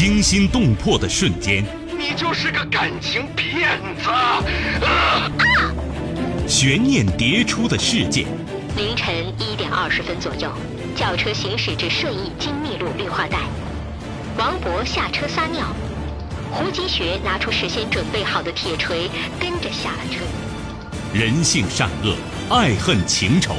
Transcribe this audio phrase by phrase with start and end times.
[0.00, 1.62] 惊心动魄的瞬间，
[1.98, 4.08] 你就是个感情骗子！
[4.08, 5.30] 啊！
[6.48, 8.24] 悬念迭出的事件。
[8.78, 10.50] 凌晨一点二十分左右，
[10.96, 13.40] 轿车行驶至顺义金密路绿化带，
[14.38, 15.66] 王博下车撒尿，
[16.50, 20.24] 胡金学拿出事先准备好的铁锤，跟着下了车。
[21.12, 22.16] 人性善恶，
[22.48, 23.54] 爱恨情仇。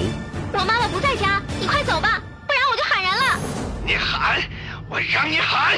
[0.54, 3.40] 我妈妈不在家，你快走吧，不然我就喊人了。
[3.86, 4.42] 你喊，
[4.90, 5.78] 我让你喊。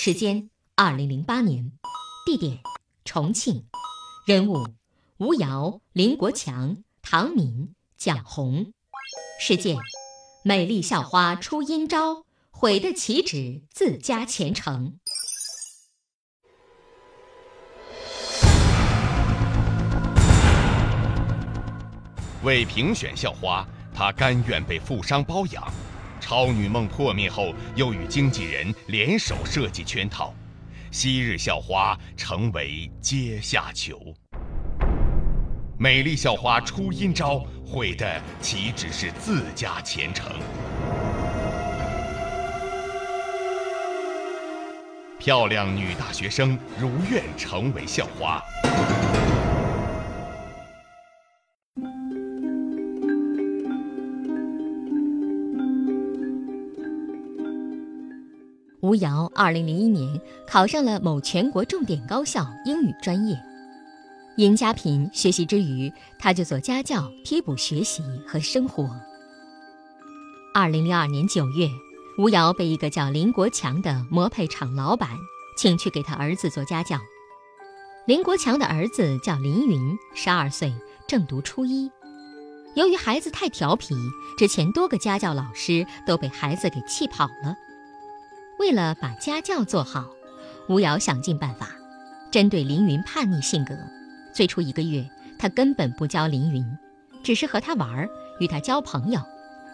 [0.00, 1.72] 时间二零零八年，
[2.24, 2.60] 地点
[3.04, 3.66] 重庆，
[4.28, 4.64] 人物
[5.16, 8.72] 吴瑶、林国强、唐敏、蒋红。
[9.40, 9.76] 事件：
[10.44, 15.00] 美丽校花出阴招，毁的岂止自家前程。
[22.44, 25.68] 为评选校花，她甘愿被富商包养。
[26.28, 30.34] 超女梦破灭后，又与经纪人联手设计圈套，
[30.90, 33.98] 昔日校花成为阶下囚。
[35.78, 40.30] 美丽校花出阴招，毁的岂止是自家前程？
[45.18, 48.42] 漂亮女大学生如愿成为校花。
[58.88, 63.38] 吴瑶二零零一年考上了某全国重点高校英语专业，
[64.38, 68.88] 因家贫，学习之余，他就做家教贴补学习和生活。
[70.54, 71.68] 二零零二年九月，
[72.16, 75.10] 吴瑶被一个叫林国强的模配厂老板
[75.58, 76.98] 请去给他儿子做家教。
[78.06, 80.72] 林国强的儿子叫林云，十二岁，
[81.06, 81.90] 正读初一。
[82.74, 83.94] 由于孩子太调皮，
[84.38, 87.54] 之前多个家教老师都被孩子给气跑了。
[88.58, 90.10] 为了把家教做好，
[90.68, 91.70] 吴瑶想尽办法，
[92.30, 93.74] 针对凌云叛逆性格，
[94.34, 95.08] 最初一个月，
[95.38, 96.66] 他根本不教凌云，
[97.22, 98.08] 只是和他玩儿，
[98.40, 99.20] 与他交朋友，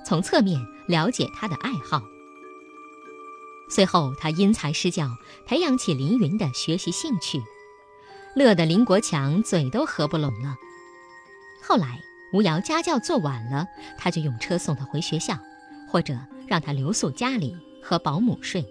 [0.04, 2.02] 从侧面了解他的爱好。
[3.70, 5.08] 随后，他因材施教，
[5.46, 7.42] 培养起凌云的学习兴趣，
[8.34, 10.54] 乐得林国强嘴都合不拢了。
[11.66, 12.02] 后来，
[12.34, 15.38] 吴瑶家教做晚了，他就用车送他回学校，
[15.88, 16.14] 或者
[16.46, 18.62] 让他留宿家里和保姆睡。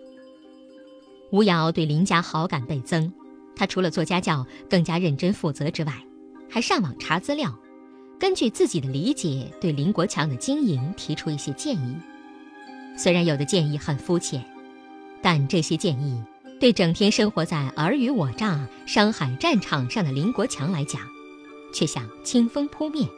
[1.34, 3.12] 吴瑶对林家好感倍增，
[3.56, 5.92] 他除了做家教更加认真负责之外，
[6.48, 7.52] 还上网查资料，
[8.20, 11.98] 根据自己的理解对林国强的经营提出一些建议。
[12.96, 14.46] 虽然有的建议很肤浅，
[15.24, 16.24] 但这些建议
[16.60, 21.02] 对整天生活在尔虞我诈、商海战场上的林国强来讲，
[21.74, 23.10] 却像清风扑面。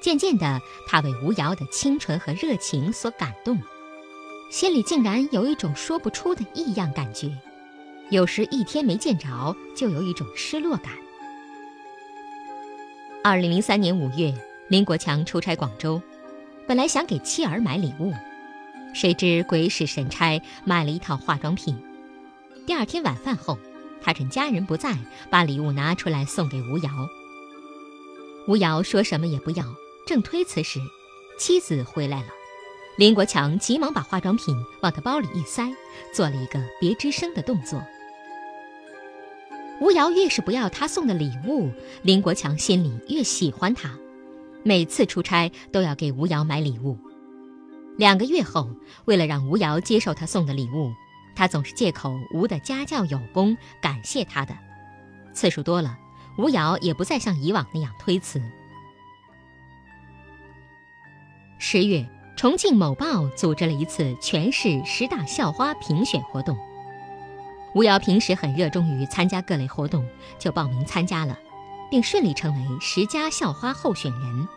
[0.00, 3.60] 渐渐的，他为吴瑶的清纯和热情所感动。
[4.50, 7.30] 心里竟然有一种说不出的异样感觉，
[8.10, 10.92] 有时一天没见着，就有一种失落感。
[13.22, 14.34] 二零零三年五月，
[14.68, 16.02] 林国强出差广州，
[16.66, 18.12] 本来想给妻儿买礼物，
[18.92, 21.80] 谁知鬼使神差买了一套化妆品。
[22.66, 23.56] 第二天晚饭后，
[24.02, 24.98] 他趁家人不在，
[25.30, 26.90] 把礼物拿出来送给吴瑶。
[28.48, 29.64] 吴瑶说什么也不要，
[30.08, 30.80] 正推辞时，
[31.38, 32.26] 妻子回来了。
[33.00, 35.66] 林国强急忙把化妆品往他包里一塞，
[36.12, 37.82] 做了一个别吱声的动作。
[39.80, 41.72] 吴瑶越是不要他送的礼物，
[42.02, 43.98] 林国强心里越喜欢他，
[44.62, 46.98] 每次出差都要给吴瑶买礼物。
[47.96, 48.68] 两个月后，
[49.06, 50.92] 为了让吴瑶接受他送的礼物，
[51.34, 54.54] 他总是借口吴的家教有功，感谢他的。
[55.32, 55.96] 次数多了，
[56.36, 58.38] 吴瑶也不再像以往那样推辞。
[61.58, 62.06] 十月。
[62.40, 66.56] 重庆某报组织了一次全市十大校花评选活动。
[67.74, 70.08] 吴瑶平时很热衷于参加各类活动，
[70.38, 71.36] 就报名参加了，
[71.90, 74.48] 并顺利成为十佳校花候选人。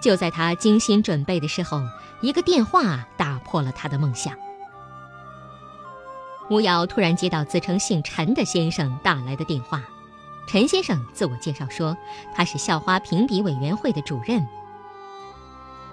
[0.00, 1.82] 就在他精心准备的时候，
[2.20, 4.32] 一个电话打破了他的梦想。
[6.48, 9.82] 吴瑶突然接到自称姓陈的先生打来的电话，
[10.46, 11.96] 陈先生自我介绍说，
[12.36, 14.46] 他是校花评比委员会的主任。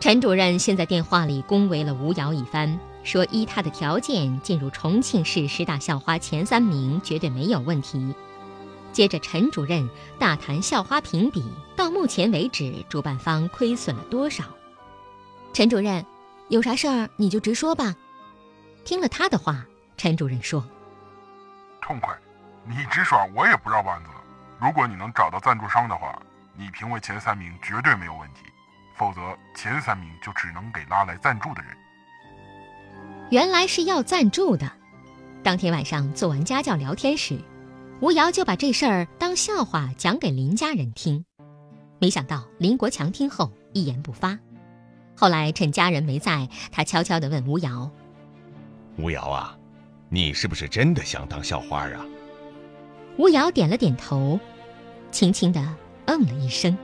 [0.01, 8.15] 陈主任先在电话里恭维了吴瑶一番，说依他的条件进入重庆市十大校花前三名绝对没有问题。
[8.91, 9.87] 接着，陈主任
[10.17, 11.45] 大谈校花评比，
[11.75, 14.43] 到目前为止主办方亏损了多少？
[15.53, 16.03] 陈主任，
[16.47, 17.95] 有啥事儿你就直说吧。
[18.83, 19.63] 听了他的话，
[19.97, 20.65] 陈主任说
[21.79, 22.11] ：“痛快，
[22.65, 24.09] 你直爽，我也不绕弯子。
[24.59, 26.19] 如果你能找到赞助商的话，
[26.57, 28.50] 你评为前三名绝对没有问题。
[29.01, 31.75] 否则，前三名就只能给拉来赞助的人。”
[33.31, 34.71] 原来是要赞助的。
[35.41, 37.39] 当天晚上做完家教聊天时，
[37.99, 41.25] 吴瑶就把这事儿当笑话讲给林家人听。
[41.97, 44.37] 没想到林国强听后一言不发。
[45.15, 47.89] 后来趁家人没在，他悄悄地问吴瑶
[48.99, 49.57] ：“吴瑶啊，
[50.09, 52.05] 你是不是真的想当校花啊？”
[53.17, 54.39] 吴瑶点了点头，
[55.09, 55.59] 轻轻地
[56.05, 56.77] 嗯了一声。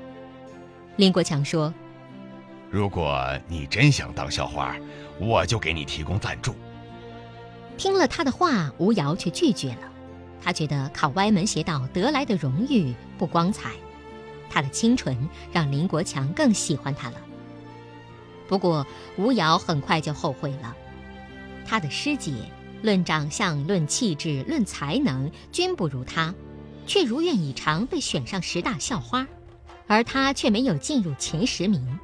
[0.95, 1.71] 林国强说。
[2.69, 4.75] 如果你真想当校花，
[5.19, 6.53] 我就给你提供赞助。
[7.77, 9.91] 听了他的话，吴瑶却拒绝了。
[10.41, 13.71] 他觉得靠歪门邪道得来的荣誉不光彩，
[14.49, 15.17] 他的清纯
[15.51, 17.15] 让林国强更喜欢他了。
[18.47, 18.85] 不过
[19.17, 20.75] 吴瑶很快就后悔了，
[21.65, 22.31] 他的师姐
[22.81, 26.33] 论长相、论气质、论才能均不如他，
[26.85, 29.27] 却如愿以偿被选上十大校花，
[29.87, 31.99] 而他却没有进入前十名。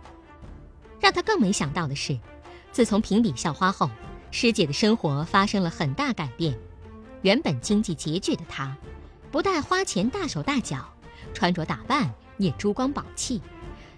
[1.03, 2.17] 让他更没想到的是，
[2.71, 3.89] 自从评比校花后，
[4.31, 6.57] 师姐的生活发生了很大改变。
[7.23, 8.73] 原本经济拮据的她，
[9.29, 10.89] 不但花钱大手大脚，
[11.33, 13.41] 穿着打扮也珠光宝气，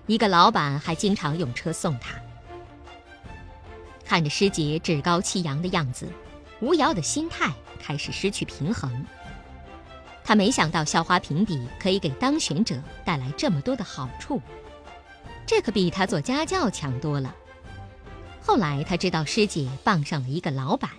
[0.07, 2.15] 一个老板还经常用车送她。
[4.03, 6.07] 看着师姐趾高气扬的样子，
[6.59, 9.05] 吴瑶的心态开始失去平衡。
[10.23, 14.41] 他没想到校花评比可以给当选者带来这么多的好处。
[15.45, 17.33] 这可比他做家教强多了。
[18.41, 20.89] 后来他知道师姐傍上了一个老板，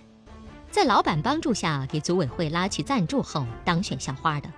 [0.70, 4.48] 在老板帮助下给组委会拉去赞助后当选校花的。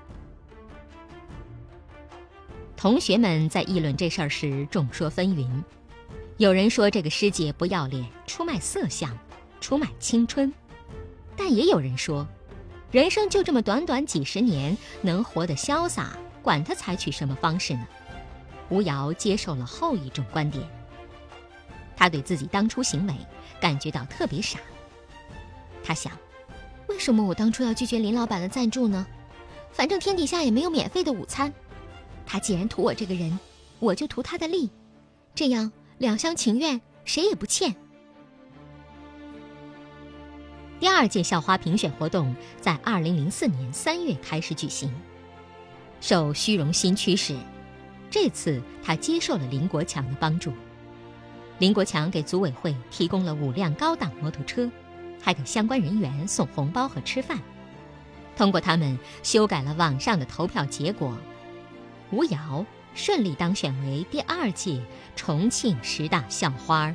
[2.77, 5.49] 同学们在议论这事儿时众说纷纭，
[6.37, 9.11] 有人说这个师姐不要脸，出卖色相，
[9.61, 10.49] 出卖青春；
[11.37, 12.27] 但也有人说，
[12.93, 17.87] 人生就这么短短几十年，能活得潇洒，管他采取什么方式呢？
[18.71, 20.67] 吴瑶接受了后一种观点，
[21.97, 23.15] 他对自己当初行为
[23.61, 24.59] 感觉到特别傻。
[25.83, 26.13] 他想，
[26.87, 29.07] 为什么我当初要拒绝林老板的赞助呢？
[29.73, 31.53] 反正天底下也没有免费的午餐。
[32.27, 33.39] 他既然图我这个人，
[33.79, 34.71] 我就图他的利，
[35.35, 37.75] 这样两厢情愿，谁也不欠。
[40.79, 44.93] 第二届校花评选活动在二零零四年三月开始举行，
[46.01, 47.37] 受虚荣心驱使。
[48.11, 50.53] 这次他接受了林国强的帮助，
[51.59, 54.71] 林国强给组委会提供了五辆高档摩托车，
[55.21, 57.39] 还给相关人员送红包和吃饭。
[58.37, 61.19] 通过他们修改了网上的投票结果，
[62.11, 62.65] 吴瑶
[62.95, 64.81] 顺利当选为第二届
[65.15, 66.95] 重庆十大校花。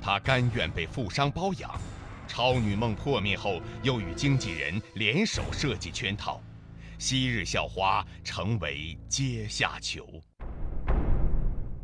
[0.00, 1.70] 她甘愿被富商包养，
[2.28, 6.40] 超女梦破灭后，又与经纪人联手设计圈套，
[6.98, 10.06] 昔日校花成为阶下囚。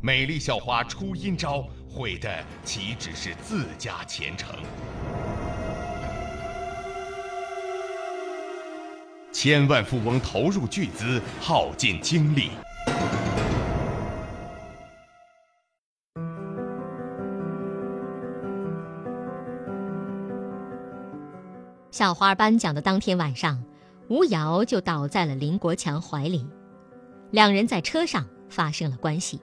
[0.01, 4.57] 美丽校花出阴招，毁的岂止是自家前程？
[9.33, 12.51] 千万富翁投入巨资，耗尽精力。
[21.93, 23.63] 校花颁奖的当天晚上，
[24.09, 26.47] 吴瑶就倒在了林国强怀里，
[27.31, 29.39] 两人在车上发生了关系。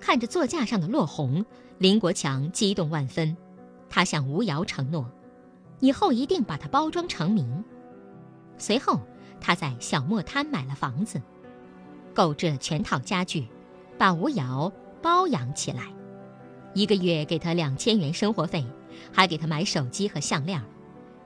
[0.00, 1.46] 看着座驾上的落红，
[1.78, 3.36] 林国强激动万分，
[3.88, 5.08] 他向吴瑶承诺，
[5.78, 7.64] 以后一定把她包装成名。
[8.58, 9.00] 随后，
[9.40, 11.22] 他在小磨滩买了房子，
[12.12, 13.46] 购置了全套家具，
[13.96, 15.84] 把吴瑶包养起来，
[16.74, 18.66] 一个月给他两千元生活费，
[19.12, 20.60] 还给他买手机和项链。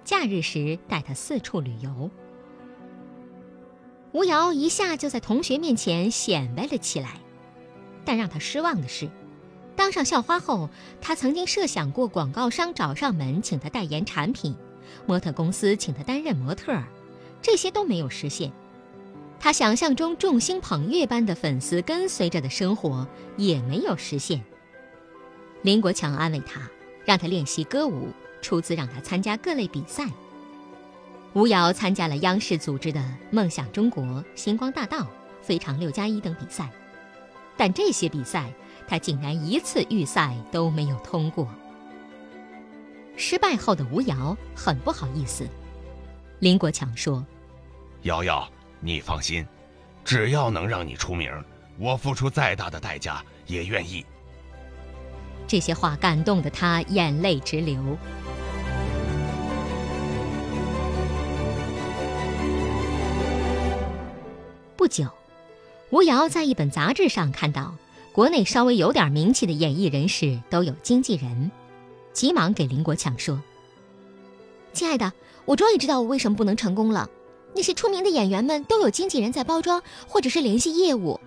[0.09, 2.11] 假日时带他四处旅游，
[4.12, 7.21] 吴瑶一下就在同学面前显摆了起来。
[8.07, 9.11] 但让他失望的是，
[9.77, 10.71] 当上校花后，
[11.03, 14.57] 他曾经设想过广告商找上门请他代言产品，
[15.05, 16.83] 模特公司请他担任模特，
[17.43, 18.50] 这些都没有实现。
[19.38, 24.43] 他想象中众星捧月般的粉丝跟随着的生活也没有实现。
[25.61, 26.62] 林国强安慰他，
[27.05, 28.09] 让他练习歌舞，
[28.40, 30.07] 出资让他参加各类比赛。
[31.35, 34.02] 吴瑶参加了央视组织的《梦想中国》
[34.35, 34.99] 《星光大道》
[35.42, 36.71] 《非常六加一》等比赛，
[37.57, 38.52] 但这些比赛
[38.87, 41.47] 他竟然一次预赛都没有通过。
[43.16, 45.47] 失败后的吴瑶很不好意思。
[46.38, 47.25] 林国强说
[48.02, 48.49] ：“瑶瑶。”
[48.80, 49.45] 你放心，
[50.04, 51.33] 只要能让你出名，
[51.80, 54.07] 我付出再大的代价也愿意。
[55.49, 57.99] 这些话感动的他眼泪直流。
[64.88, 65.07] 久，
[65.90, 67.76] 吴瑶在一本杂志上看到，
[68.12, 71.50] 国内稍微有点名气的演艺人士都有经纪人，
[72.12, 73.40] 急忙给林国强说
[74.73, 75.12] ：“亲爱的，
[75.45, 77.09] 我终于知道我为什么不能成功了。”
[77.54, 81.18] 那些出名的演员们都有经纪人在包装，或者是联系业务。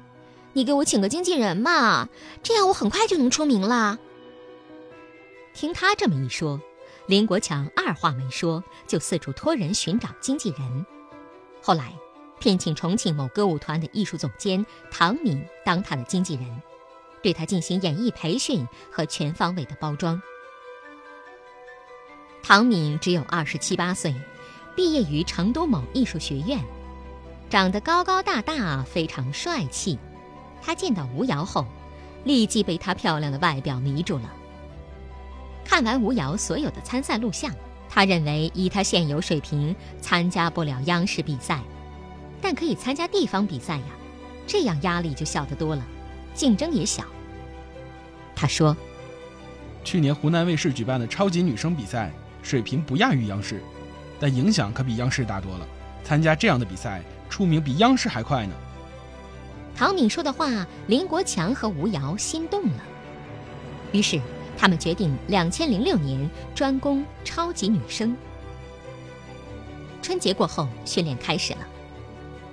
[0.53, 2.07] 你给我请个经纪人嘛，
[2.43, 3.97] 这样我很快就能出名了。
[5.53, 6.61] 听他这么一说，
[7.07, 10.85] 林国强二话没说，就四处托人寻找经纪人。
[11.61, 11.93] 后来，
[12.41, 16.61] 聘请重庆某歌舞团的艺术总监唐敏当他的经纪人，
[17.23, 20.21] 对他进行演艺培训和全方位的包装。
[22.43, 24.13] 唐敏只有二十七八岁。
[24.73, 26.57] 毕业于成都某艺术学院，
[27.49, 29.99] 长得高高大大，非常帅气。
[30.61, 31.67] 他见到吴瑶后，
[32.23, 34.31] 立即被她漂亮的外表迷住了。
[35.65, 37.53] 看完吴瑶所有的参赛录像，
[37.89, 41.61] 他认为以他现有水平，参加不了央视比赛，
[42.41, 43.85] 但可以参加地方比赛呀，
[44.47, 45.85] 这样压力就小得多了，
[46.33, 47.05] 竞争也小。
[48.35, 48.75] 他说
[49.83, 53.61] ：“去年湖南卫视举办的超级女声比赛，水平不亚于央视。”
[54.19, 55.67] 但影响可比央视大多了。
[56.03, 58.53] 参加这样的比赛，出名比央视还快呢。
[59.75, 62.83] 唐敏说的话，林国强和吴瑶心动了。
[63.91, 64.21] 于是，
[64.57, 68.15] 他们决定两千零六年专攻超级女声。
[70.01, 71.67] 春节过后，训练开始了。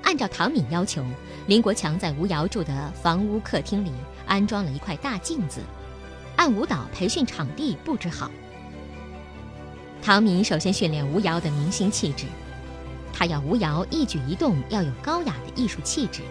[0.08, 1.04] 按照唐敏要求，
[1.48, 3.92] 林国强在吴瑶住的房屋客厅里
[4.26, 5.60] 安装了一块大镜子，
[6.34, 8.30] 按舞蹈培训场地布置好。
[10.00, 12.24] 唐敏首先训练吴瑶的明星气质，
[13.12, 16.22] 他要吴瑶一举一动要有高雅的艺术气质，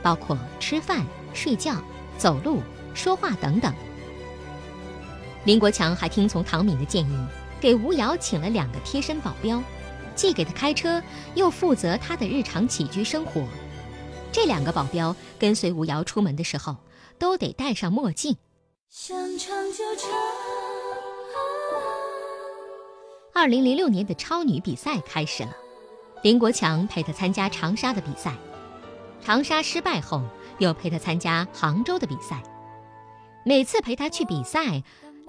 [0.00, 1.82] 包括吃饭、睡觉、
[2.16, 2.62] 走路、
[2.94, 3.74] 说话等等。
[5.44, 7.26] 林国强还听从唐敏的建议，
[7.60, 9.60] 给吴瑶请了两个贴身保镖，
[10.14, 11.02] 既给他开车，
[11.34, 13.44] 又负责他的日常起居生活。
[14.32, 16.76] 这两个保镖跟随吴瑶出门的时候，
[17.18, 18.36] 都得戴上墨镜。
[18.88, 20.10] 想唱就唱。
[23.32, 25.50] 二零零六年的超女比赛开始了，
[26.22, 28.32] 林国强陪她参加长沙的比赛，
[29.20, 30.22] 长沙失败后
[30.58, 32.42] 又陪她参加杭州的比赛。
[33.44, 34.82] 每次陪她去比赛，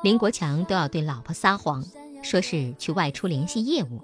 [0.04, 1.84] 林国强都要对老婆撒谎，
[2.22, 4.02] 说是去外出联系业务。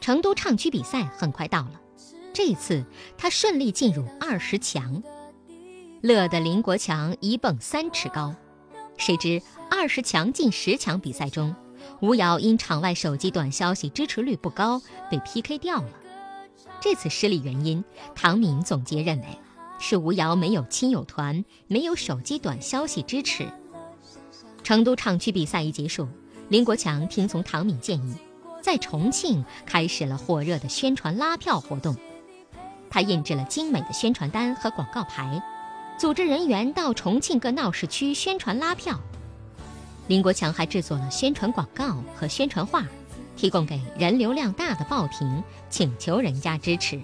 [0.00, 1.80] 成都唱区比赛很快到了，
[2.32, 2.84] 这次
[3.18, 5.02] 他顺利进入二十强，
[6.00, 8.34] 乐得林国强一蹦三尺高。
[8.96, 9.40] 谁知
[9.70, 11.54] 二十强进十强比赛中。
[12.00, 14.80] 吴瑶因场外手机短消息支持率不高，
[15.10, 15.88] 被 PK 掉了。
[16.80, 17.82] 这次失利原因，
[18.14, 19.26] 唐敏总结认为
[19.78, 23.46] 是吴瑶没有亲友团，没有手机短消息支持。
[24.62, 26.06] 成都唱区比赛一结束，
[26.48, 28.14] 林国强听从唐敏建议，
[28.62, 31.96] 在重庆开始了火热的宣传拉票活动。
[32.90, 35.40] 他印制了精美的宣传单和广告牌，
[35.98, 38.98] 组织人员到重庆各闹市区宣传拉票。
[40.08, 42.84] 林国强还制作了宣传广告和宣传画，
[43.36, 47.00] 提供给人流量大的报亭，请求人家支持。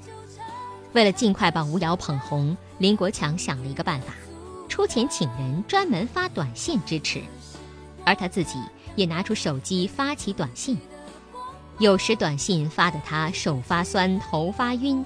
[0.92, 4.14] 为了尽快把吴瑶捧红，林国强想了一个办法，
[4.68, 7.22] 出钱请人专门发短信支持，
[8.04, 8.58] 而他自己
[8.96, 10.76] 也拿出手机发起短信。
[11.78, 15.04] 有时短信发得他手发酸、头发晕，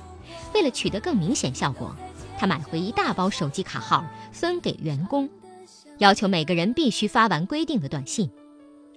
[0.55, 1.95] 为了取得更明显效果，
[2.39, 5.29] 他买回一大包手机卡号分给员工。
[5.99, 8.31] 要求每个人必须发完规定的短信。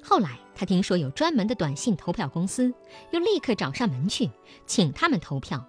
[0.04, 2.72] 后来他听说有专门的短信投票公司，
[3.10, 4.30] 又立刻找上门去，
[4.68, 5.66] 请他们投票。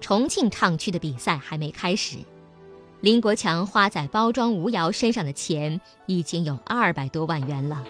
[0.00, 2.16] 重庆唱区的比赛还没开始，
[3.02, 7.84] 林国强花在包装吴瑶身上的钱已经有二百多万元了。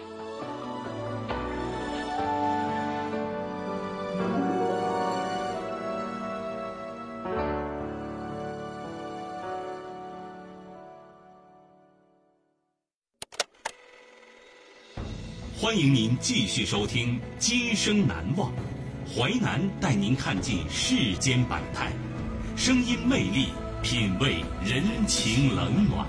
[15.69, 18.51] 欢迎您继续收听《今生难忘》，
[19.15, 21.91] 淮南带您看尽世间百态，
[22.57, 23.49] 声音魅力，
[23.83, 26.07] 品味人情冷暖。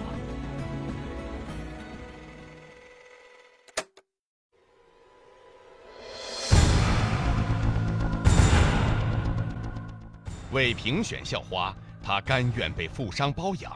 [10.52, 13.70] 为评选校花，她甘愿被富商包养。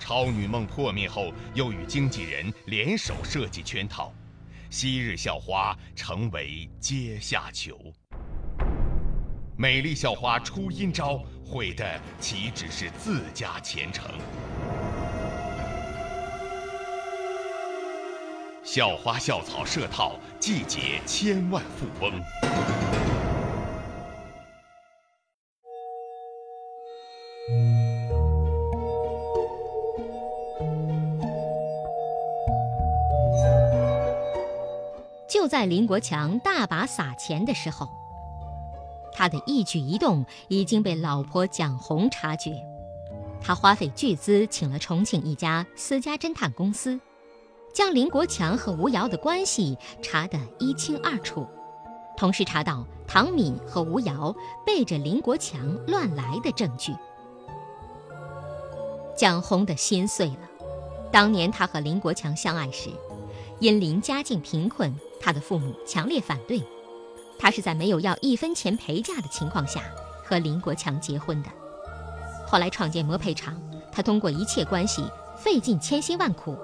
[0.00, 4.12] 超女梦破灭后，又与经纪人联手设计圈套。
[4.72, 7.76] 昔日校花成为阶下囚。
[9.56, 14.08] 美丽校花出阴招，毁的岂止是自家前程？
[18.62, 23.09] 校花校草设套，季节千万富翁。
[35.60, 37.86] 在林国强大把撒钱的时候，
[39.12, 42.52] 他的一举一动已经被老婆蒋红察觉。
[43.42, 46.98] 他花费巨资请了重庆一家私家侦探公司，
[47.74, 51.46] 将林国强和吴瑶的关系查得一清二楚，
[52.16, 56.96] 同时查到唐敏和吴瑶背着林国强乱来的证据。
[59.14, 60.48] 蒋红的心碎了。
[61.12, 62.88] 当年他和林国强相爱时，
[63.58, 64.90] 因林家境贫困。
[65.20, 66.62] 他的父母强烈反对，
[67.38, 69.82] 他是在没有要一分钱陪嫁的情况下
[70.24, 71.50] 和林国强结婚的。
[72.46, 73.60] 后来创建模配厂，
[73.92, 75.04] 他通过一切关系，
[75.36, 76.56] 费尽千辛万苦，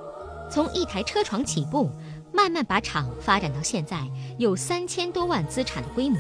[0.51, 1.91] 从一台车床起步，
[2.33, 4.01] 慢慢把厂发展到现在
[4.39, 6.19] 有三千多万资产的规模。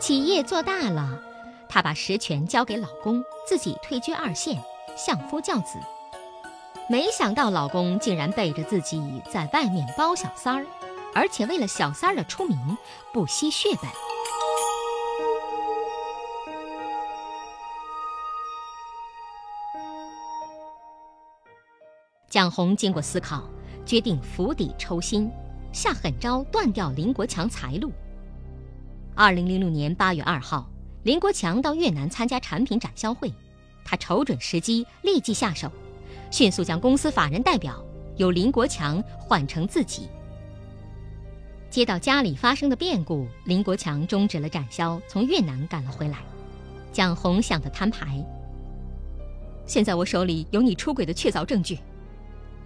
[0.00, 1.20] 企业做大了，
[1.68, 4.60] 他把实权交给老公，自己退居二线，
[4.96, 5.78] 相夫教子。
[6.88, 10.66] 没想到老公竟然背着自己在外面包小三儿。
[11.14, 12.58] 而且为了小三儿的出名，
[13.12, 13.88] 不惜血本。
[22.28, 23.48] 蒋红经过思考，
[23.86, 25.30] 决定釜底抽薪，
[25.72, 27.92] 下狠招断掉林国强财路。
[29.14, 30.68] 二零零六年八月二号，
[31.04, 33.32] 林国强到越南参加产品展销会，
[33.84, 35.70] 他瞅准时机，立即下手，
[36.32, 37.80] 迅速将公司法人代表
[38.16, 40.08] 由林国强换成自己。
[41.74, 46.18] 接到家里发生的变故，林国强终止了展销，从越南赶了回来。
[46.92, 48.24] 蒋红想的摊牌
[49.66, 51.80] ：“现在我手里有你出轨的确凿证据，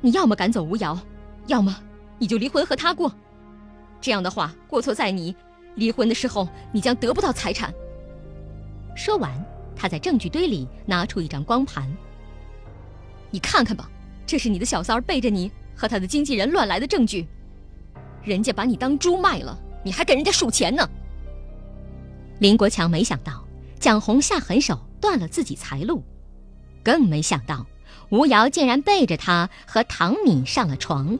[0.02, 1.00] 你要么赶走吴瑶，
[1.46, 1.74] 要么
[2.18, 3.10] 你就离婚和他过。
[3.98, 5.34] 这样的话，过错在你，
[5.76, 7.72] 离婚的时候你将得不到财产。”
[8.94, 9.42] 说完，
[9.74, 11.90] 他在证据堆里拿出一张光盘
[13.32, 13.90] ：“你看看吧，
[14.26, 17.26] 这是你的小三儿背着你和他的经纪人乱来的证据。”
[18.28, 20.88] 人家把你当猪卖了，你还给人家数钱呢。
[22.38, 23.44] 林国强没想到
[23.80, 26.04] 蒋红下狠手断了自己财路，
[26.84, 27.66] 更没想到
[28.10, 31.18] 吴瑶竟然背着他和唐敏上了床。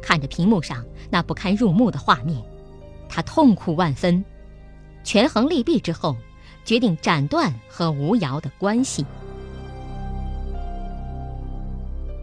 [0.00, 2.40] 看着屏幕上那不堪入目的画面，
[3.08, 4.24] 他痛苦万分，
[5.02, 6.16] 权衡利弊之后，
[6.64, 9.04] 决定斩断和吴瑶的关系。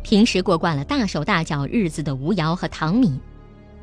[0.04, 3.20] 平时过惯了大手大脚日子的吴瑶和唐敏。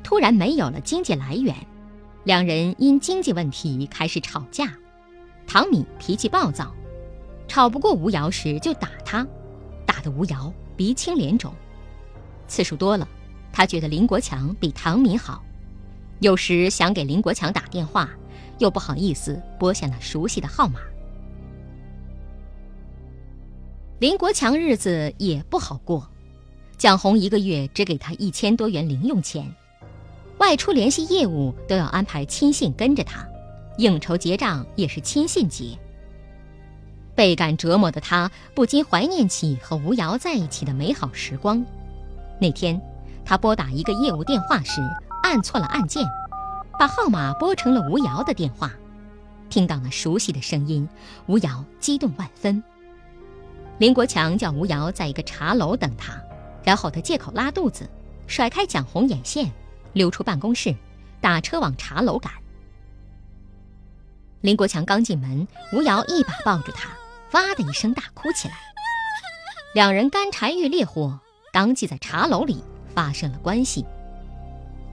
[0.03, 1.55] 突然没有了经济来源，
[2.25, 4.73] 两人因经济问题开始吵架。
[5.47, 6.75] 唐敏脾气暴躁，
[7.47, 9.27] 吵不过吴瑶时就打他，
[9.87, 11.53] 打得吴瑶鼻青脸肿。
[12.47, 13.09] 次数多了，
[13.53, 15.43] 他觉得林国强比唐敏好，
[16.21, 18.11] 有时想给林国强打电话，
[18.59, 20.81] 又不好意思拨下那熟悉的号码。
[24.01, 26.09] 林国强日子也不好过，
[26.77, 29.55] 蒋红一个月只给他一千多元零用钱。
[30.39, 33.27] 外出联系业务都要安排亲信跟着他，
[33.77, 35.77] 应酬结账也是亲信结。
[37.15, 41.65] 倍感折磨的他不禁怀念起和吴瑶在一起的美好时光。
[42.41, 42.81] 那天，
[43.25, 44.81] 他拨打一个业务电话时
[45.25, 46.07] 按错了按键，
[46.79, 48.73] 把号码拨成了吴瑶的电话。
[49.51, 50.89] 听到那熟悉的声音，
[51.27, 52.63] 吴瑶激动万分。
[53.79, 56.13] 林国强叫吴瑶在一个茶楼等他，
[56.63, 57.89] 然后他借口拉肚子，
[58.29, 59.51] 甩开蒋红眼线。
[59.93, 60.75] 溜出办公室，
[61.21, 62.33] 打车往茶楼赶。
[64.41, 66.91] 林国强刚进门，吴瑶一把抱住他，
[67.33, 68.55] 哇的一声大哭起来。
[69.75, 71.19] 两人干柴遇烈火，
[71.53, 72.63] 当即在茶楼里
[72.95, 73.85] 发生了关系。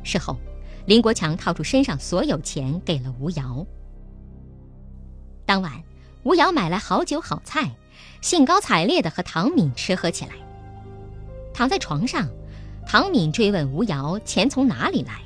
[0.04, 0.38] 事后，
[0.86, 3.66] 林国强掏出身上所有钱给了吴瑶。
[5.46, 5.84] 当晚，
[6.24, 7.76] 吴瑶买来好酒好菜，
[8.22, 10.32] 兴高采烈地和唐敏吃喝起来。
[11.54, 12.28] 躺在床上。
[12.86, 15.20] 唐敏追问吴瑶钱从哪里来，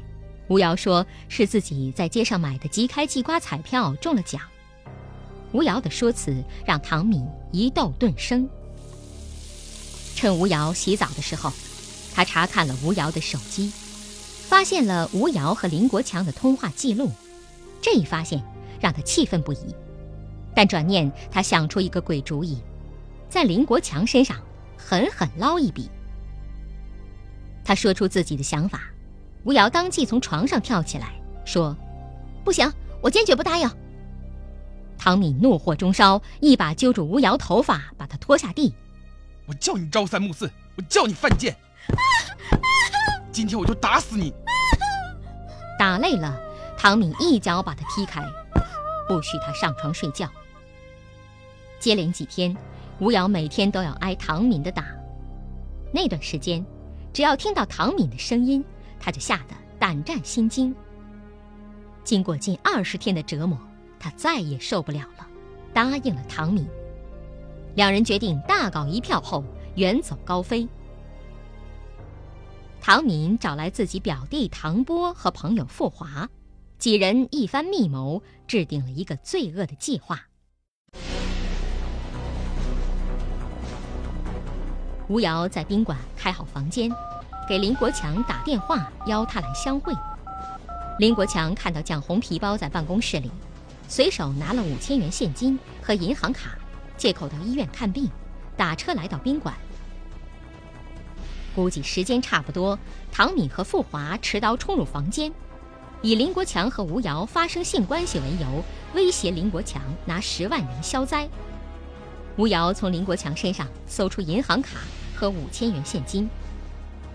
[0.48, 4.42] 吴瑶说是自己在街上买的即开即刮彩票中了奖。
[5.52, 8.48] 吴瑶的说辞让唐敏一窦顿生。
[10.16, 11.52] 趁吴瑶洗澡的时候，
[12.14, 13.72] 他查看了吴瑶的手机，
[14.48, 17.12] 发现了吴瑶和林国强的通话记录。
[17.82, 18.42] 这一发现
[18.80, 19.76] 让他气愤不已，
[20.56, 22.58] 但转念他想出一个鬼主意，
[23.30, 24.38] 在林国强身上
[24.78, 25.90] 狠狠捞一笔。
[27.70, 28.82] 他说出自己的想法，
[29.44, 31.14] 吴瑶当即从床上跳起来，
[31.46, 31.78] 说
[32.44, 32.68] ：“不行，
[33.00, 33.70] 我坚决不答应。”
[34.98, 38.74] 唐敏怒火中烧，一把揪住吴瑶头发，把她拖下地。
[39.46, 41.56] 我叫你朝三暮四，我叫你犯贱！
[43.32, 44.34] 今天我就打死你！
[45.78, 46.42] 打累了，
[46.76, 48.20] 唐敏一脚把他踢开，
[49.08, 50.28] 不许他上床睡觉。
[51.80, 52.58] 接连几天，
[52.98, 54.86] 吴瑶每天都要挨唐敏的打。
[55.94, 56.66] 那段时间，
[57.14, 58.64] 只要听到唐敏的声音，
[59.00, 60.76] 他就吓得胆战心惊。
[62.04, 63.58] 经过近二十天的折磨。
[64.02, 65.28] 他再也受不了了，
[65.74, 66.66] 答应了唐敏。
[67.76, 69.44] 两人决定大搞一票后
[69.76, 70.66] 远走高飞。
[72.80, 76.30] 唐敏找来自己表弟唐波和朋友傅华，
[76.78, 80.29] 几人一番密谋，制定了一个罪恶的计划。
[85.10, 86.88] 吴瑶在宾馆开好房间，
[87.48, 89.92] 给林国强打电话邀他来相会。
[91.00, 93.32] 林国强看到蒋红皮包在办公室里。
[93.88, 96.52] 随手拿了五千元现金和银行卡，
[96.96, 98.08] 借口到医院看病，
[98.56, 99.56] 打车来到宾馆。
[101.56, 102.78] 估计时间差不多，
[103.12, 105.34] 唐敏和傅华持刀冲入房间，
[106.04, 111.28] 以林国强和吴瑶发生性关系为由，威胁林国强拿十万元消灾。
[112.38, 114.78] 吴瑶从林国强身上搜出银行卡
[115.20, 116.30] 和五千元现金，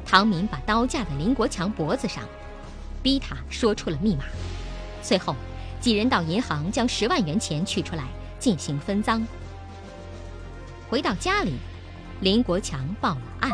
[0.05, 2.23] 唐敏把刀架在林国强脖子上，
[3.03, 4.25] 逼他说出了密码，
[5.01, 5.35] 随后。
[5.81, 8.05] 几人到银行将十万元钱取出来
[8.39, 9.23] 进行分赃。
[10.89, 11.57] 回到家里，
[12.21, 13.51] 林国强报了案。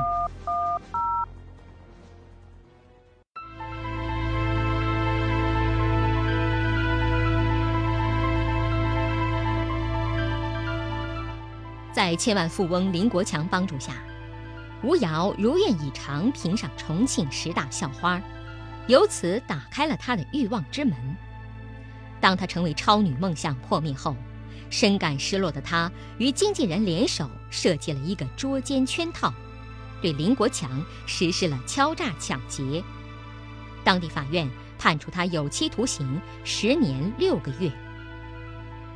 [11.93, 13.95] 在千万富翁林国强帮助下，
[14.83, 18.21] 吴瑶如愿以偿评上重庆十大校花，
[18.87, 20.95] 由此打开了她的欲望之门。
[22.21, 24.17] 当她成为超女梦想破灭后，
[24.71, 29.33] 深感失落的她与经纪人联手设计了一个捉奸圈套，
[30.01, 32.83] 对林国强实施了敲诈抢劫。
[33.85, 37.71] 当地法院判处他有期徒刑十年六个月。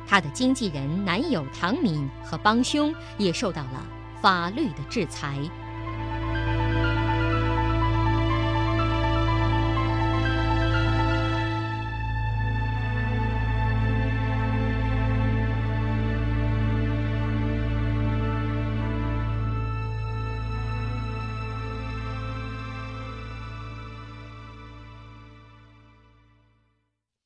[0.07, 3.85] 他的经纪人、男友唐敏和帮凶也受到了
[4.21, 5.39] 法律的制裁。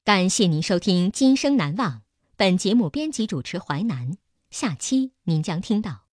[0.10, 1.91] 感谢您收听《今生难忘》，
[2.36, 4.17] 本节目编辑主持淮南。
[4.50, 6.06] 下期您将听到：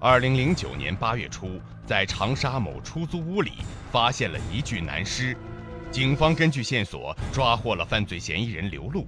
[0.00, 3.52] 二零零九年八月初，在长沙某出租屋里
[3.92, 5.36] 发现了一具男尸，
[5.90, 9.06] 警方根据线索抓获了犯罪嫌疑人刘露。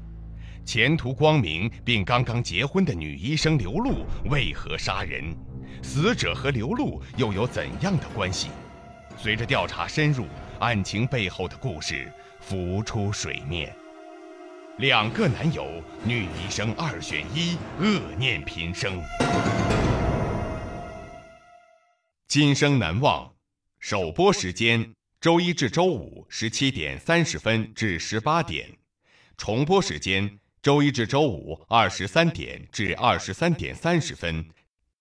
[0.66, 5.34] 前途光明并刚刚结婚的女医生刘露为何杀人？
[5.82, 8.50] 死者和刘露又有怎样的关系？
[9.22, 10.26] 随着调查深入，
[10.60, 13.70] 案情背后的故事浮出水面。
[14.78, 15.68] 两个男友，
[16.02, 18.98] 女医生二选一，恶念频生。
[22.28, 23.30] 今生难忘，
[23.78, 28.70] 首播时间周一至周五十七点三十分至十八点，
[29.36, 34.42] 重播时间周一至周五二十三点至二十三点三十分。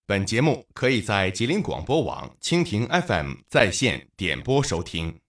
[0.09, 5.19] 本节目可以在吉林广播网、蜻蜓 FM 在线点播收听。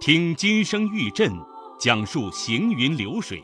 [0.00, 1.30] 听金声玉振，
[1.78, 3.40] 讲述行云流水，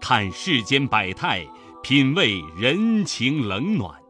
[0.00, 1.46] 看世间百态，
[1.82, 4.00] 品味人情冷暖，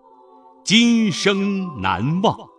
[0.65, 2.50] 今生难忘。